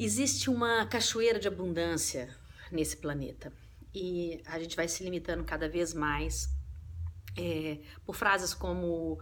Existe 0.00 0.48
uma 0.48 0.86
cachoeira 0.86 1.40
de 1.40 1.48
abundância 1.48 2.32
nesse 2.70 2.96
planeta 2.98 3.52
e 3.92 4.40
a 4.46 4.56
gente 4.60 4.76
vai 4.76 4.86
se 4.86 5.02
limitando 5.02 5.42
cada 5.42 5.68
vez 5.68 5.92
mais 5.92 6.48
é, 7.36 7.80
por 8.06 8.14
frases 8.14 8.54
como 8.54 9.20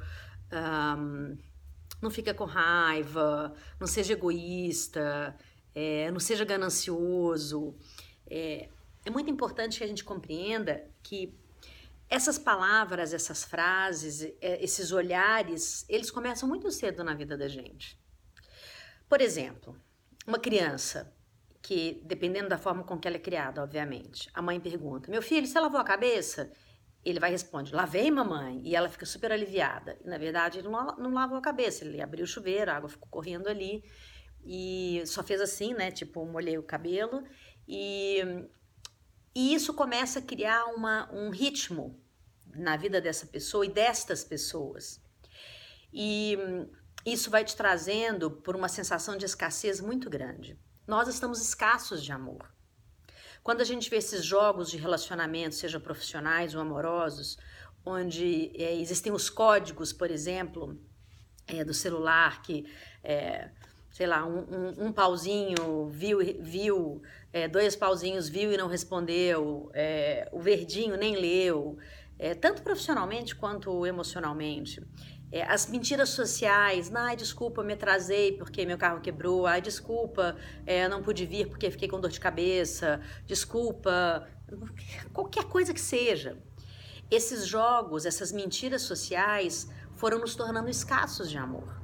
um, 0.52 1.38
não 2.02 2.10
fica 2.10 2.34
com 2.34 2.44
raiva, 2.44 3.54
não 3.80 3.86
seja 3.86 4.12
egoísta, 4.12 5.34
é, 5.74 6.10
não 6.10 6.20
seja 6.20 6.44
ganancioso. 6.44 7.74
É, 8.26 8.68
é 9.02 9.08
muito 9.10 9.30
importante 9.30 9.78
que 9.78 9.84
a 9.84 9.86
gente 9.88 10.04
compreenda 10.04 10.86
que 11.02 11.34
essas 12.06 12.38
palavras, 12.38 13.14
essas 13.14 13.44
frases, 13.44 14.20
é, 14.42 14.62
esses 14.62 14.92
olhares, 14.92 15.86
eles 15.88 16.10
começam 16.10 16.46
muito 16.46 16.70
cedo 16.70 17.02
na 17.02 17.14
vida 17.14 17.34
da 17.34 17.48
gente. 17.48 17.98
Por 19.08 19.22
exemplo, 19.22 19.74
uma 20.26 20.38
criança 20.38 21.14
que, 21.62 22.00
dependendo 22.04 22.48
da 22.48 22.58
forma 22.58 22.84
com 22.84 22.98
que 22.98 23.08
ela 23.08 23.16
é 23.16 23.20
criada, 23.20 23.62
obviamente, 23.62 24.30
a 24.32 24.42
mãe 24.42 24.60
pergunta: 24.60 25.10
Meu 25.10 25.22
filho, 25.22 25.46
você 25.46 25.58
lavou 25.58 25.80
a 25.80 25.84
cabeça? 25.84 26.52
Ele 27.04 27.20
vai 27.20 27.30
responder: 27.30 27.74
Lavei, 27.74 28.10
mamãe. 28.10 28.60
E 28.64 28.74
ela 28.74 28.88
fica 28.88 29.06
super 29.06 29.32
aliviada. 29.32 29.98
E, 30.04 30.08
na 30.08 30.18
verdade, 30.18 30.58
ele 30.58 30.68
não, 30.68 30.96
não 30.96 31.12
lavou 31.12 31.38
a 31.38 31.42
cabeça, 31.42 31.84
ele 31.84 32.00
abriu 32.00 32.24
o 32.24 32.28
chuveiro, 32.28 32.70
a 32.70 32.76
água 32.76 32.88
ficou 32.88 33.08
correndo 33.08 33.48
ali. 33.48 33.84
E 34.44 35.02
só 35.06 35.22
fez 35.22 35.40
assim, 35.40 35.74
né? 35.74 35.90
Tipo, 35.90 36.24
molhei 36.24 36.56
o 36.56 36.62
cabelo. 36.62 37.24
E, 37.66 38.18
e 39.34 39.54
isso 39.54 39.74
começa 39.74 40.20
a 40.20 40.22
criar 40.22 40.66
uma, 40.66 41.12
um 41.12 41.30
ritmo 41.30 42.00
na 42.54 42.76
vida 42.76 43.00
dessa 43.00 43.26
pessoa 43.26 43.66
e 43.66 43.68
destas 43.68 44.22
pessoas. 44.22 45.00
E 45.92 46.38
isso 47.06 47.30
vai 47.30 47.44
te 47.44 47.56
trazendo 47.56 48.30
por 48.30 48.56
uma 48.56 48.68
sensação 48.68 49.16
de 49.16 49.24
escassez 49.24 49.80
muito 49.80 50.10
grande. 50.10 50.58
Nós 50.86 51.06
estamos 51.06 51.40
escassos 51.40 52.02
de 52.02 52.10
amor. 52.10 52.52
Quando 53.44 53.60
a 53.60 53.64
gente 53.64 53.88
vê 53.88 53.98
esses 53.98 54.24
jogos 54.24 54.68
de 54.68 54.76
relacionamento, 54.76 55.54
seja 55.54 55.78
profissionais 55.78 56.52
ou 56.52 56.60
amorosos, 56.60 57.38
onde 57.84 58.50
é, 58.60 58.74
existem 58.74 59.12
os 59.12 59.30
códigos, 59.30 59.92
por 59.92 60.10
exemplo, 60.10 60.76
é, 61.46 61.62
do 61.62 61.72
celular, 61.72 62.42
que, 62.42 62.66
é, 63.04 63.50
sei 63.92 64.08
lá, 64.08 64.26
um, 64.26 64.40
um, 64.40 64.86
um, 64.86 64.92
pauzinho 64.92 65.88
viu, 65.88 66.18
viu 66.40 67.00
é, 67.32 67.46
dois 67.46 67.76
pauzinhos 67.76 68.28
viu 68.28 68.52
e 68.52 68.56
não 68.56 68.66
respondeu, 68.66 69.70
é, 69.72 70.28
o 70.32 70.40
verdinho 70.40 70.96
nem 70.96 71.14
leu, 71.14 71.78
é, 72.18 72.34
tanto 72.34 72.62
profissionalmente 72.62 73.36
quanto 73.36 73.86
emocionalmente. 73.86 74.82
É, 75.30 75.42
as 75.42 75.66
mentiras 75.66 76.10
sociais, 76.10 76.94
ai, 76.94 77.16
desculpa, 77.16 77.62
me 77.62 77.72
atrasei 77.72 78.36
porque 78.36 78.64
meu 78.64 78.78
carro 78.78 79.00
quebrou, 79.00 79.46
ai, 79.46 79.60
desculpa, 79.60 80.36
é, 80.64 80.88
não 80.88 81.02
pude 81.02 81.26
vir 81.26 81.48
porque 81.48 81.70
fiquei 81.70 81.88
com 81.88 82.00
dor 82.00 82.10
de 82.10 82.20
cabeça, 82.20 83.00
desculpa, 83.26 84.28
qualquer 85.12 85.44
coisa 85.44 85.74
que 85.74 85.80
seja. 85.80 86.38
Esses 87.10 87.46
jogos, 87.46 88.06
essas 88.06 88.30
mentiras 88.30 88.82
sociais 88.82 89.68
foram 89.94 90.18
nos 90.18 90.34
tornando 90.34 90.68
escassos 90.68 91.28
de 91.28 91.38
amor. 91.38 91.80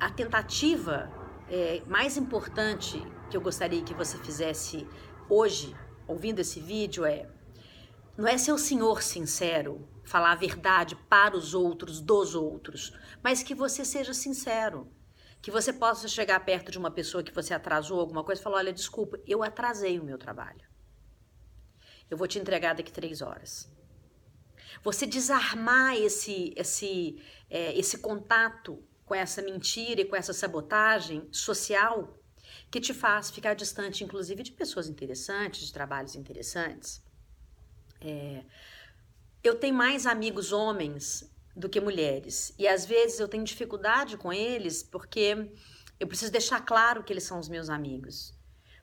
A 0.00 0.10
tentativa 0.10 1.10
é, 1.48 1.82
mais 1.86 2.16
importante 2.16 3.00
que 3.30 3.36
eu 3.36 3.40
gostaria 3.40 3.82
que 3.82 3.94
você 3.94 4.18
fizesse 4.18 4.86
hoje, 5.28 5.74
ouvindo 6.06 6.40
esse 6.40 6.60
vídeo, 6.60 7.04
é 7.04 7.28
não 8.18 8.26
é 8.26 8.36
ser 8.36 8.50
o 8.50 8.58
senhor 8.58 9.00
sincero, 9.00 9.88
falar 10.02 10.32
a 10.32 10.34
verdade 10.34 10.96
para 11.08 11.36
os 11.36 11.54
outros, 11.54 12.00
dos 12.00 12.34
outros, 12.34 12.92
mas 13.22 13.44
que 13.44 13.54
você 13.54 13.84
seja 13.84 14.12
sincero. 14.12 14.92
Que 15.40 15.52
você 15.52 15.72
possa 15.72 16.08
chegar 16.08 16.44
perto 16.44 16.72
de 16.72 16.78
uma 16.78 16.90
pessoa 16.90 17.22
que 17.22 17.32
você 17.32 17.54
atrasou 17.54 18.00
alguma 18.00 18.24
coisa 18.24 18.40
e 18.40 18.42
falar: 18.42 18.56
olha, 18.56 18.72
desculpa, 18.72 19.20
eu 19.24 19.40
atrasei 19.40 20.00
o 20.00 20.04
meu 20.04 20.18
trabalho. 20.18 20.68
Eu 22.10 22.16
vou 22.16 22.26
te 22.26 22.40
entregar 22.40 22.74
daqui 22.74 22.90
três 22.90 23.22
horas. 23.22 23.70
Você 24.82 25.06
desarmar 25.06 25.94
esse, 25.94 26.52
esse, 26.56 27.22
é, 27.48 27.78
esse 27.78 27.98
contato 27.98 28.82
com 29.04 29.14
essa 29.14 29.40
mentira 29.40 30.00
e 30.00 30.04
com 30.04 30.16
essa 30.16 30.32
sabotagem 30.32 31.28
social 31.30 32.18
que 32.68 32.80
te 32.80 32.92
faz 32.92 33.30
ficar 33.30 33.54
distante, 33.54 34.02
inclusive, 34.02 34.42
de 34.42 34.50
pessoas 34.50 34.88
interessantes, 34.88 35.68
de 35.68 35.72
trabalhos 35.72 36.16
interessantes. 36.16 37.06
É, 38.00 38.44
eu 39.42 39.54
tenho 39.54 39.74
mais 39.74 40.06
amigos 40.06 40.52
homens 40.52 41.30
do 41.54 41.68
que 41.68 41.80
mulheres. 41.80 42.54
E 42.58 42.68
às 42.68 42.86
vezes 42.86 43.18
eu 43.18 43.28
tenho 43.28 43.44
dificuldade 43.44 44.16
com 44.16 44.32
eles 44.32 44.82
porque 44.82 45.50
eu 45.98 46.06
preciso 46.06 46.30
deixar 46.30 46.60
claro 46.64 47.02
que 47.02 47.12
eles 47.12 47.24
são 47.24 47.38
os 47.38 47.48
meus 47.48 47.68
amigos. 47.68 48.34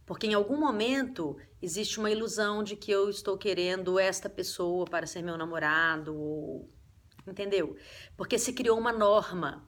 Porque 0.05 0.27
em 0.27 0.33
algum 0.33 0.59
momento 0.59 1.37
existe 1.61 1.99
uma 1.99 2.11
ilusão 2.11 2.63
de 2.63 2.75
que 2.75 2.91
eu 2.91 3.09
estou 3.09 3.37
querendo 3.37 3.97
esta 3.97 4.29
pessoa 4.29 4.85
para 4.85 5.07
ser 5.07 5.23
meu 5.23 5.37
namorado, 5.37 6.15
ou... 6.15 6.69
entendeu? 7.25 7.75
Porque 8.15 8.37
se 8.37 8.53
criou 8.53 8.77
uma 8.77 8.91
norma 8.91 9.67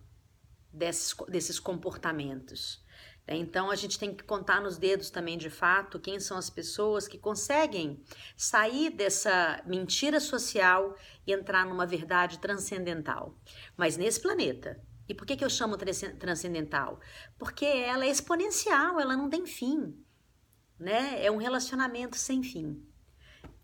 desses, 0.71 1.15
desses 1.27 1.59
comportamentos. 1.59 2.85
Então 3.35 3.69
a 3.69 3.75
gente 3.75 3.99
tem 3.99 4.15
que 4.15 4.23
contar 4.23 4.61
nos 4.61 4.77
dedos 4.77 5.09
também 5.09 5.37
de 5.37 5.49
fato 5.49 5.99
quem 5.99 6.19
são 6.19 6.37
as 6.37 6.49
pessoas 6.49 7.07
que 7.07 7.17
conseguem 7.17 8.01
sair 8.37 8.89
dessa 8.89 9.61
mentira 9.65 10.19
social 10.19 10.95
e 11.25 11.33
entrar 11.33 11.65
numa 11.65 11.85
verdade 11.85 12.39
transcendental. 12.39 13.35
Mas 13.75 13.97
nesse 13.97 14.21
planeta. 14.21 14.81
E 15.09 15.13
por 15.13 15.25
que, 15.25 15.37
que 15.37 15.43
eu 15.43 15.49
chamo 15.49 15.77
transcendental? 15.77 16.99
Porque 17.37 17.65
ela 17.65 18.05
é 18.05 18.09
exponencial, 18.09 18.99
ela 18.99 19.15
não 19.15 19.29
tem 19.29 19.45
fim. 19.45 19.97
Né? 20.77 21.25
É 21.25 21.31
um 21.31 21.37
relacionamento 21.37 22.17
sem 22.17 22.43
fim. 22.43 22.85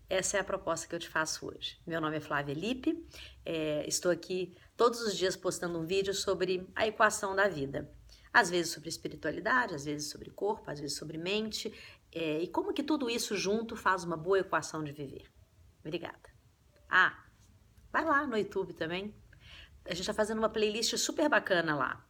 Essa 0.08 0.38
é 0.38 0.40
a 0.40 0.44
proposta 0.44 0.86
que 0.86 0.94
eu 0.94 0.98
te 0.98 1.08
faço 1.08 1.46
hoje. 1.46 1.78
Meu 1.86 2.00
nome 2.00 2.16
é 2.16 2.20
Flávia 2.20 2.54
Lipe, 2.54 3.06
é, 3.44 3.86
estou 3.86 4.10
aqui 4.10 4.54
todos 4.76 5.00
os 5.00 5.16
dias 5.16 5.36
postando 5.36 5.78
um 5.78 5.86
vídeo 5.86 6.12
sobre 6.12 6.66
a 6.74 6.86
equação 6.86 7.34
da 7.34 7.48
vida 7.48 7.90
às 8.34 8.50
vezes 8.50 8.72
sobre 8.72 8.88
espiritualidade, 8.88 9.76
às 9.76 9.84
vezes 9.84 10.10
sobre 10.10 10.28
corpo, 10.28 10.68
às 10.68 10.80
vezes 10.80 10.96
sobre 10.96 11.16
mente, 11.16 11.72
é, 12.10 12.40
e 12.40 12.48
como 12.48 12.72
que 12.72 12.82
tudo 12.82 13.08
isso 13.08 13.36
junto 13.36 13.76
faz 13.76 14.02
uma 14.02 14.16
boa 14.16 14.40
equação 14.40 14.82
de 14.82 14.90
viver. 14.90 15.30
Obrigada. 15.78 16.34
Ah, 16.90 17.16
vai 17.92 18.04
lá 18.04 18.26
no 18.26 18.36
YouTube 18.36 18.74
também. 18.74 19.14
A 19.84 19.90
gente 19.90 20.00
está 20.00 20.12
fazendo 20.12 20.38
uma 20.38 20.48
playlist 20.48 20.96
super 20.96 21.28
bacana 21.28 21.76
lá. 21.76 22.04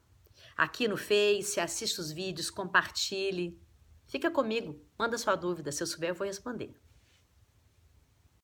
Aqui 0.57 0.89
no 0.89 0.97
Face, 0.97 1.61
assista 1.61 2.01
os 2.01 2.11
vídeos, 2.11 2.49
compartilhe. 2.49 3.61
Fica 4.07 4.31
comigo, 4.31 4.81
manda 4.99 5.19
sua 5.19 5.35
dúvida, 5.35 5.73
se 5.73 5.83
eu 5.83 5.87
souber 5.87 6.11
eu 6.11 6.15
vou 6.15 6.27
responder. 6.27 6.75